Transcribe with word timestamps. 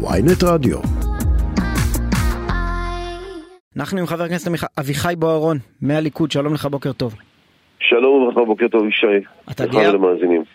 ויינט 0.00 0.42
רדיו. 0.44 0.78
אנחנו 3.76 3.98
עם 3.98 4.06
חבר 4.06 4.24
הכנסת 4.24 4.50
אביחי 4.80 5.14
בוארון 5.18 5.56
מהליכוד, 5.82 6.30
שלום 6.30 6.54
לך, 6.54 6.66
בוקר 6.66 6.92
טוב. 6.92 7.14
שלום 7.80 8.22
וברכה, 8.22 8.44
בוקר 8.44 8.68
טוב 8.68 8.88
ישי. 8.88 9.06
אתה 9.50 9.66
גאה? 9.66 9.90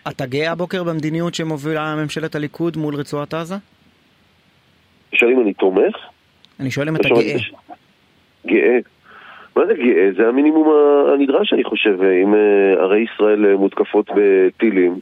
אתה 0.08 0.26
גאה 0.26 0.52
הבוקר 0.52 0.84
במדיניות 0.84 1.34
שמובילה 1.34 1.94
ממשלת 1.96 2.34
הליכוד 2.34 2.76
מול 2.76 2.94
רצועת 2.94 3.34
עזה? 3.34 3.54
תשאל 5.10 5.28
אם 5.28 5.40
אני 5.40 5.54
תומך? 5.54 5.96
אני 6.60 6.70
שואל 6.70 6.88
אם 6.88 6.96
אתה 6.96 7.08
גאה. 7.08 7.36
גאה. 8.46 8.78
מה 9.56 9.66
זה 9.66 9.74
גאה? 9.74 10.08
זה 10.16 10.28
המינימום 10.28 10.68
הנדרש, 11.14 11.52
אני 11.52 11.64
חושב. 11.64 12.02
אם 12.22 12.34
אה, 12.34 12.82
ערי 12.82 13.04
ישראל 13.04 13.46
אה, 13.46 13.56
מותקפות 13.56 14.10
בטילים, 14.16 15.00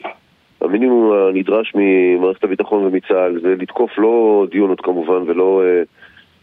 המינימום 0.64 1.12
הנדרש 1.12 1.72
ממערכת 1.74 2.44
הביטחון 2.44 2.84
ומצה"ל 2.84 3.40
זה 3.42 3.54
לתקוף 3.58 3.98
לא 3.98 4.46
דיונות 4.50 4.80
כמובן 4.80 5.30
ולא 5.30 5.62
אה, 5.64 5.82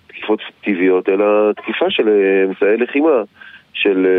תקיפות 0.08 0.40
פיקטיביות, 0.48 1.10
אלא 1.10 1.52
תקיפה 1.52 1.86
של 1.90 2.10
אה, 2.10 2.44
אמצעי 2.46 2.78
לחימה 2.78 3.24
של 3.74 4.06
אה, 4.06 4.12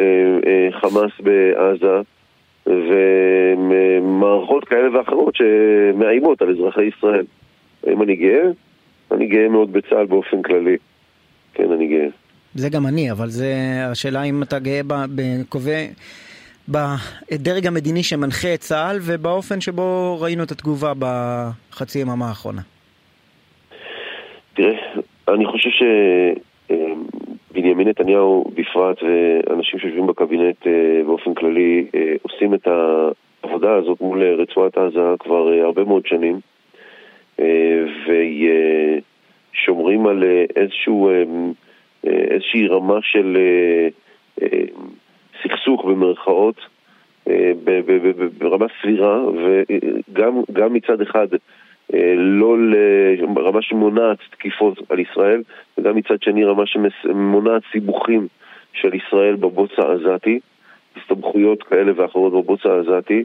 אה, 0.00 0.38
אה, 0.50 0.80
חמאס 0.80 1.12
בעזה 1.20 2.00
ומערכות 2.66 4.64
כאלה 4.64 4.98
ואחרות 4.98 5.34
שמאיימות 5.36 6.42
על 6.42 6.50
אזרחי 6.50 6.84
ישראל. 6.84 7.24
האם 7.86 8.02
אני 8.02 8.16
גאה? 8.16 8.44
אני 9.12 9.26
גאה 9.26 9.48
מאוד 9.48 9.72
בצה"ל 9.72 10.06
באופן 10.06 10.42
כללי. 10.42 10.76
כן, 11.54 11.72
אני 11.72 11.86
גאה. 11.86 12.08
זה 12.54 12.68
גם 12.68 12.86
אני, 12.86 13.10
אבל 13.10 13.28
זה 13.28 13.54
השאלה 13.90 14.22
אם 14.22 14.42
אתה 14.42 14.58
גאה 14.58 14.80
ב- 14.86 15.04
בקובע... 15.14 15.84
בדרג 16.68 17.66
המדיני 17.66 18.02
שמנחה 18.02 18.54
את 18.54 18.60
צה"ל 18.60 18.98
ובאופן 19.06 19.60
שבו 19.60 20.18
ראינו 20.20 20.42
את 20.42 20.50
התגובה 20.50 20.92
בחצי 20.98 21.98
יממה 21.98 22.28
האחרונה. 22.28 22.62
תראה, 24.54 24.74
אני 25.28 25.46
חושב 25.46 25.70
שבנימין 26.70 27.88
נתניהו 27.88 28.44
בפרט 28.54 29.02
ואנשים 29.02 29.78
שיושבים 29.78 30.06
בקבינט 30.06 30.66
אה, 30.66 31.02
באופן 31.06 31.34
כללי 31.34 31.86
אה, 31.94 32.14
עושים 32.22 32.54
את 32.54 32.66
העבודה 32.66 33.74
הזאת 33.74 34.00
מול 34.00 34.22
אה, 34.22 34.34
רצועת 34.34 34.78
עזה 34.78 35.00
כבר 35.18 35.52
אה, 35.52 35.64
הרבה 35.64 35.84
מאוד 35.84 36.06
שנים 36.06 36.40
אה, 37.40 37.84
ושומרים 39.54 40.06
על 40.06 40.24
אה, 40.24 40.44
איזשהו, 40.56 41.08
אה, 41.08 41.24
אה, 42.06 42.24
איזושהי 42.30 42.68
רמה 42.68 42.98
של 43.02 43.36
אה, 43.36 43.88
אה, 44.42 44.64
סכסוך 45.68 45.84
במרכאות 45.84 46.56
אה, 47.28 47.52
ברמה 48.38 48.66
סבירה 48.82 49.20
וגם 49.28 50.42
גם 50.52 50.72
מצד 50.72 51.00
אחד 51.00 51.26
אה, 51.94 52.14
לא 52.16 52.56
לרמה 53.36 53.62
שמונעת 53.62 54.18
תקיפות 54.30 54.78
על 54.90 54.98
ישראל, 54.98 55.42
וגם 55.78 55.96
מצד 55.96 56.22
שני 56.22 56.44
רמה 56.44 56.62
שמונעת 56.66 57.62
סיבוכים 57.72 58.26
של 58.72 58.94
ישראל 58.94 59.36
בבוץ 59.36 59.70
העזתי, 59.78 60.40
הסתבכויות 60.96 61.62
כאלה 61.62 61.92
ואחרות 61.96 62.32
בבוץ 62.32 62.60
העזתי, 62.66 63.24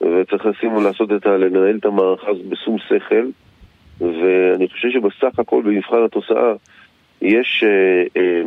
וצריך 0.00 0.46
לשים 0.46 0.74
לעשות 0.84 1.12
את 1.12 1.26
ה... 1.26 1.36
לנהל 1.36 1.76
את 1.76 1.84
המערכה 1.84 2.30
הזאת 2.30 2.46
בשום 2.46 2.76
שכל, 2.78 3.26
ואני 4.00 4.68
חושב 4.68 4.88
שבסך 4.90 5.38
הכל 5.38 5.62
במבחן 5.62 6.04
התוצאה 6.04 6.52
יש 7.22 7.64
אה, 7.64 8.42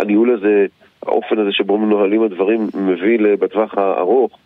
הניהול 0.00 0.30
הזה, 0.30 0.66
האופן 1.06 1.38
הזה 1.38 1.52
שבו 1.52 1.78
מנוהלים 1.78 2.22
הדברים 2.22 2.68
מביא 2.74 3.18
בטווח 3.40 3.78
הארוך 3.78 4.38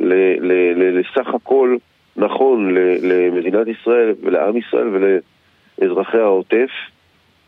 ל- 0.00 0.46
ל- 0.46 0.72
ל- 0.76 0.98
לסך 0.98 1.34
הכל 1.34 1.76
נכון 2.16 2.74
ל- 2.74 3.12
למדינת 3.12 3.66
ישראל 3.66 4.14
ולעם 4.22 4.56
ישראל 4.56 4.88
ולאזרחי 5.78 6.18
העוטף, 6.18 6.70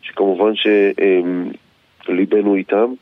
שכמובן 0.01 0.51
שליבנו 2.05 2.55
איתם. 2.55 2.93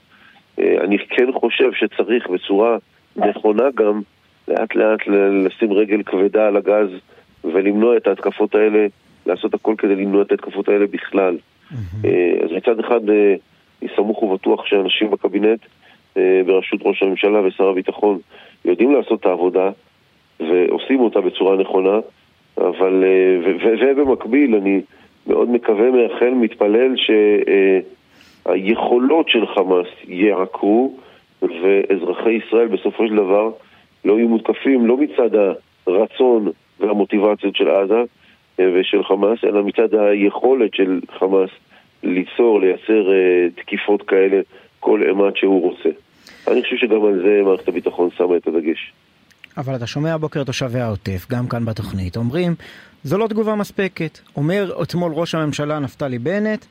אה, 0.59 0.77
אני 0.83 0.97
כן 1.09 1.31
חושב 1.33 1.71
שצריך 1.73 2.27
בצורה 2.29 2.77
נכונה 3.15 3.63
גם 3.75 4.01
לאט 4.47 4.75
לאט 4.75 4.99
לשים 5.07 5.73
רגל 5.73 6.03
כבדה 6.03 6.47
על 6.47 6.57
הגז 6.57 6.89
ולמנוע 7.43 7.97
את 7.97 8.07
ההתקפות 8.07 8.55
האלה, 8.55 8.87
לעשות 9.25 9.53
הכל 9.53 9.75
כדי 9.77 9.95
למנוע 9.95 10.21
את 10.21 10.31
ההתקפות 10.31 10.69
האלה 10.69 10.85
בכלל. 10.87 11.37
אה, 12.05 12.33
אז 12.43 12.51
מצד 12.51 12.79
אחד 12.79 13.09
אה, 13.09 13.35
אני 13.81 13.89
סמוך 13.95 14.23
ובטוח 14.23 14.65
שאנשים 14.65 15.11
בקבינט 15.11 15.59
אה, 16.17 16.41
בראשות 16.45 16.79
ראש 16.83 17.03
הממשלה 17.03 17.41
ושר 17.47 17.69
הביטחון 17.69 18.19
יודעים 18.65 18.91
לעשות 18.95 19.19
את 19.19 19.25
העבודה 19.25 19.69
ועושים 20.39 20.99
אותה 20.99 21.21
בצורה 21.21 21.57
נכונה, 21.57 21.99
אבל 22.57 23.03
אה, 23.03 23.39
ו- 23.43 23.55
ו- 23.63 24.01
ובמקביל 24.01 24.55
אני 24.55 24.81
מאוד 25.27 25.49
מקווה, 25.49 25.91
מייחל, 25.91 26.29
מתפלל 26.29 26.95
שהיכולות 28.45 29.29
של 29.29 29.47
חמאס 29.47 29.87
ייעקרו 30.07 30.97
ואזרחי 31.41 32.31
ישראל 32.31 32.67
בסופו 32.67 33.07
של 33.07 33.15
דבר 33.15 33.51
לא 34.05 34.13
יהיו 34.13 34.27
מותקפים 34.27 34.85
לא 34.85 34.97
מצד 34.97 35.29
הרצון 35.87 36.51
והמוטיבציות 36.79 37.55
של 37.55 37.69
עזה 37.69 38.03
אה, 38.59 38.69
ושל 38.73 39.03
חמאס, 39.03 39.39
אלא 39.43 39.63
מצד 39.63 39.93
היכולת 39.93 40.73
של 40.73 40.99
חמאס 41.19 41.49
ליצור, 42.03 42.61
לייצר 42.61 43.11
אה, 43.11 43.47
תקיפות 43.55 44.01
כאלה 44.01 44.41
כל 44.79 45.03
אימת 45.09 45.37
שהוא 45.37 45.61
רוצה. 45.61 45.89
אני 46.47 46.61
חושב 46.61 46.75
שגם 46.77 47.05
על 47.05 47.21
זה 47.23 47.41
מערכת 47.43 47.67
הביטחון 47.67 48.09
שמה 48.17 48.37
את 48.37 48.47
הדגש. 48.47 48.93
אבל 49.57 49.75
אתה 49.75 49.87
שומע 49.87 50.13
הבוקר 50.13 50.43
תושבי 50.43 50.79
העוטף, 50.79 51.25
גם 51.31 51.47
כאן 51.47 51.65
בתוכנית, 51.65 52.17
אומרים, 52.17 52.55
זו 53.07 53.17
לא 53.17 53.27
תגובה 53.27 53.55
מספקת. 53.55 54.19
אומר 54.35 54.81
אתמול 54.83 55.11
ראש 55.15 55.35
הממשלה 55.35 55.79
נפתלי 55.79 56.19
בנט, 56.19 56.65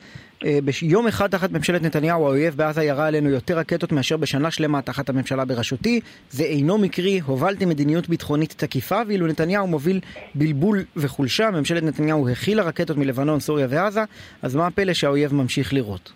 אה, 0.45 0.59
ביום 0.63 1.07
אחד 1.07 1.27
תחת 1.27 1.51
ממשלת 1.51 1.81
נתניהו 1.81 2.25
האויב 2.25 2.53
בעזה 2.57 2.83
ירה 2.83 3.07
עלינו 3.07 3.29
יותר 3.29 3.57
רקטות 3.57 3.91
מאשר 3.91 4.17
בשנה 4.17 4.51
שלמה 4.51 4.81
תחת 4.81 5.09
הממשלה 5.09 5.45
בראשותי. 5.45 5.99
זה 6.29 6.43
אינו 6.43 6.77
מקרי, 6.77 7.19
הובלתי 7.19 7.65
מדיניות 7.65 8.09
ביטחונית 8.09 8.53
תקיפה, 8.57 9.01
ואילו 9.07 9.27
נתניהו 9.27 9.67
מוביל 9.67 9.99
בלבול 10.35 10.77
וחולשה, 10.95 11.51
ממשלת 11.51 11.83
נתניהו 11.83 12.29
הכילה 12.29 12.63
רקטות 12.63 12.97
מלבנון, 12.97 13.39
סוריה 13.39 13.67
ועזה, 13.69 14.01
אז 14.41 14.55
מה 14.55 14.67
הפלא 14.67 14.93
שהאויב 14.93 15.33
ממשיך 15.33 15.73
לירות? 15.73 16.13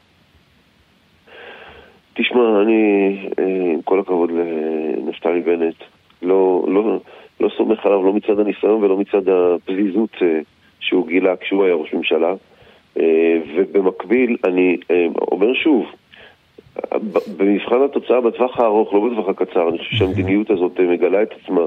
תשמע, 2.13 2.61
אני, 2.63 2.83
אה, 3.39 3.73
עם 3.73 3.81
כל 3.81 3.99
הכבוד 3.99 4.29
לנפתלי 4.31 5.41
בנט, 5.41 5.75
לא, 6.21 6.65
לא, 6.67 6.99
לא 7.39 7.49
סומך 7.57 7.85
עליו 7.85 8.03
לא 8.03 8.13
מצד 8.13 8.39
הניסיון 8.39 8.83
ולא 8.83 8.97
מצד 8.97 9.29
הפזיזות 9.29 10.09
אה, 10.21 10.39
שהוא 10.79 11.07
גילה 11.07 11.35
כשהוא 11.35 11.63
היה 11.63 11.73
ראש 11.73 11.93
ממשלה. 11.93 12.33
אה, 12.99 13.37
ובמקביל, 13.55 14.37
אני 14.43 14.77
אה, 14.91 15.05
אומר 15.31 15.53
שוב, 15.53 15.85
במבחן 17.37 17.81
התוצאה 17.85 18.21
בטווח 18.21 18.59
הארוך, 18.59 18.93
לא 18.93 19.09
בטווח 19.09 19.29
הקצר, 19.29 19.69
אני 19.69 19.77
חושב 19.77 19.95
שהמדיניות 19.95 20.49
הזאת 20.49 20.79
מגלה 20.79 21.23
את 21.23 21.29
עצמה, 21.31 21.61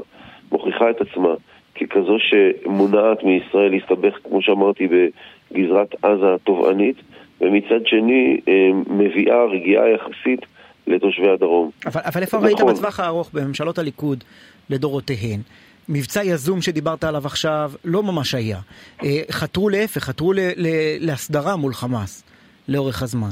מוכיחה 0.53 0.91
את 0.91 1.01
עצמה 1.01 1.35
ככזו 1.75 2.17
שמונעת 2.19 3.25
מישראל 3.25 3.71
להסתבך, 3.71 4.19
כמו 4.25 4.43
שאמרתי, 4.43 4.89
בגזרת 4.89 5.95
עזה 6.03 6.35
התובענית, 6.35 6.97
ומצד 7.41 7.87
שני 7.87 8.41
אה, 8.49 8.71
מביאה 8.87 9.45
רגיעה 9.45 9.91
יחסית 9.91 10.41
לתושבי 10.87 11.31
הדרום. 11.31 11.71
אבל, 11.87 12.01
אבל 12.05 12.21
איפה 12.23 12.37
נכון. 12.37 12.49
ראית 12.49 12.61
בטווח 12.61 13.01
הארוך 13.01 13.31
בממשלות 13.33 13.79
הליכוד 13.79 14.25
לדורותיהן? 14.71 15.41
מבצע 15.89 16.25
יזום 16.25 16.63
שדיברת 16.63 17.05
עליו 17.05 17.27
עכשיו 17.27 17.73
לא 17.85 18.03
ממש 18.03 18.35
היה. 18.35 18.59
אה, 19.05 19.21
חתרו 19.31 19.69
להפך, 19.69 20.01
חתרו 20.01 20.33
ל, 20.33 20.39
ל, 20.57 20.69
להסדרה 21.01 21.57
מול 21.57 21.73
חמאס 21.73 22.25
לאורך 22.69 23.03
הזמן. 23.03 23.31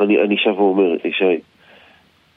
אני, 0.00 0.22
אני 0.22 0.36
שב 0.38 0.60
ואומר, 0.60 0.94
ישי, 1.04 1.40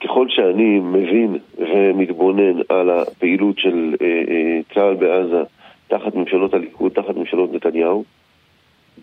ככל 0.03 0.27
שאני 0.29 0.79
מבין 0.79 1.37
ומתבונן 1.57 2.59
על 2.69 2.89
הפעילות 2.89 3.59
של 3.59 3.95
אה, 4.01 4.07
אה, 4.07 4.59
צה"ל 4.73 4.93
בעזה 4.95 5.43
תחת 5.87 6.15
ממשלות 6.15 6.53
הליכוד, 6.53 6.91
תחת 6.91 7.15
ממשלות 7.15 7.53
נתניהו, 7.53 8.03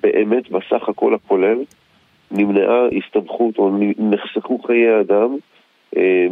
באמת 0.03 0.51
בסך 0.51 0.89
הכל 0.89 1.15
הכולל 1.15 1.59
נמנעה 2.31 2.87
הסתבכות 2.99 3.59
או 3.59 3.71
נחסכו 3.99 4.59
חיי 4.59 5.01
אדם 5.01 5.37
אה, 5.97 6.27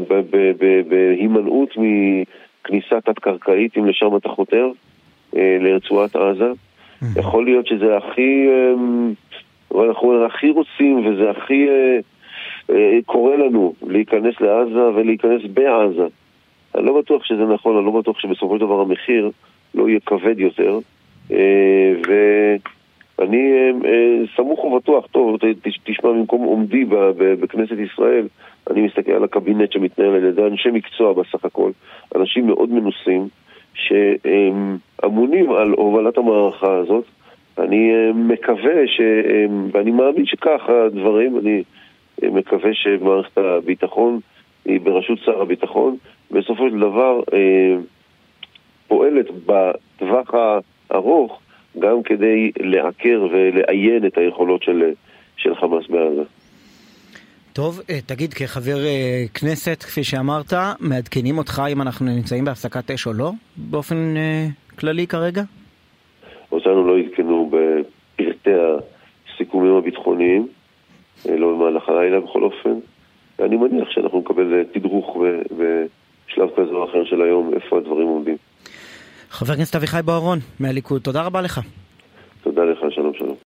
בהימנעות 0.88 1.68
מכניסה 1.76 3.00
תת-קרקעית, 3.00 3.78
אם 3.78 3.86
לשם 3.86 4.16
אתה 4.16 4.28
חותר, 4.28 4.70
אה, 5.36 5.58
לרצועת 5.60 6.16
עזה. 6.16 6.52
יכול 7.16 7.44
להיות 7.44 7.66
שזה 7.66 7.96
הכי, 7.96 8.48
אה, 8.48 9.84
אנחנו 9.84 10.26
הכי 10.26 10.50
רוצים 10.50 11.06
וזה 11.06 11.30
הכי 11.30 11.66
אה, 12.70 12.98
קורה 13.06 13.36
לנו 13.36 13.74
להיכנס 13.86 14.40
לעזה 14.40 14.88
ולהיכנס 14.94 15.42
בעזה. 15.54 16.06
אני 16.74 16.86
לא 16.86 17.00
בטוח 17.00 17.24
שזה 17.24 17.44
נכון, 17.44 17.76
אני 17.76 17.86
לא 17.86 17.90
בטוח 17.92 18.18
שבסופו 18.18 18.58
של 18.58 18.64
דבר 18.64 18.80
המחיר 18.80 19.30
לא 19.74 19.88
יהיה 19.88 20.00
כבד 20.06 20.38
יותר. 20.38 20.78
אה, 21.32 21.94
ואני 23.18 23.52
אה, 23.52 23.70
אה, 23.88 24.18
סמוך 24.36 24.64
ובטוח, 24.64 25.06
טוב, 25.06 25.36
תשמע, 25.84 26.10
במקום 26.10 26.42
עומדי 26.42 26.84
בכנסת 27.16 27.76
ישראל, 27.78 28.28
אני 28.70 28.80
מסתכל 28.82 29.12
על 29.12 29.24
הקבינט 29.24 29.72
שמתנהל 29.72 30.14
על 30.14 30.24
ידי 30.24 30.42
אנשי 30.42 30.68
מקצוע 30.70 31.12
בסך 31.12 31.44
הכל, 31.44 31.70
אנשים 32.16 32.46
מאוד 32.46 32.70
מנוסים, 32.70 33.28
שאמונים 33.74 35.52
על 35.52 35.70
הובלת 35.70 36.18
המערכה 36.18 36.76
הזאת. 36.76 37.04
אני 37.58 37.92
מקווה, 38.14 38.86
ש... 38.86 39.00
ואני 39.72 39.90
מאמין 39.90 40.26
שכך 40.26 40.60
הדברים, 40.68 41.38
אני 41.38 41.62
מקווה 42.22 42.74
שמערכת 42.74 43.38
הביטחון 43.38 44.20
היא 44.64 44.80
בראשות 44.80 45.18
שר 45.18 45.42
הביטחון, 45.42 45.96
בסופו 46.30 46.68
של 46.70 46.78
דבר 46.78 47.20
פועלת 48.88 49.26
בטווח 49.46 50.34
הארוך 50.90 51.40
גם 51.78 52.02
כדי 52.02 52.50
לעקר 52.60 53.26
ולאיין 53.32 54.06
את 54.06 54.18
היכולות 54.18 54.62
של, 54.62 54.82
של 55.36 55.54
חמאס 55.54 55.84
בעזה. 55.88 56.22
טוב, 57.52 57.80
אה, 57.90 57.98
תגיד, 58.06 58.34
כחבר 58.34 58.84
אה, 58.84 59.24
כנסת, 59.34 59.82
כפי 59.82 60.04
שאמרת, 60.04 60.52
מעדכנים 60.80 61.38
אותך 61.38 61.62
אם 61.72 61.82
אנחנו 61.82 62.06
נמצאים 62.06 62.44
בהפסקת 62.44 62.90
אש 62.90 63.06
או 63.06 63.12
לא, 63.12 63.30
באופן 63.56 64.16
אה, 64.16 64.46
כללי 64.78 65.06
כרגע? 65.06 65.42
אותנו 66.52 66.86
לא 66.86 66.98
עדכנו 66.98 67.50
בפרטי 67.50 68.50
הסיכומים 69.34 69.74
הביטחוניים, 69.74 70.48
לא 71.28 71.52
במהלך 71.52 71.88
הלילה 71.88 72.20
בכל 72.20 72.42
אופן, 72.42 72.74
ואני 73.38 73.56
מניח 73.56 73.90
שאנחנו 73.90 74.18
נקבל 74.18 74.64
תדרוך 74.72 75.16
בשלב 75.50 76.48
כזה 76.56 76.70
או 76.70 76.84
אחר 76.84 77.04
של 77.04 77.22
היום, 77.22 77.54
איפה 77.54 77.78
הדברים 77.78 78.06
עומדים. 78.06 78.36
חבר 79.30 79.52
הכנסת 79.52 79.76
אביחי 79.76 80.00
בוארון 80.04 80.38
מהליכוד, 80.60 81.02
תודה 81.02 81.22
רבה 81.22 81.40
לך. 81.42 81.60
תודה 82.42 82.62
לך, 82.64 82.78
שלום 82.90 83.12
שלום. 83.18 83.36